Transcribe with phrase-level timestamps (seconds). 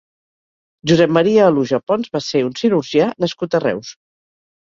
[0.91, 3.95] Josep Maria Aluja Pons va ser un cirurgià nascut a Reus.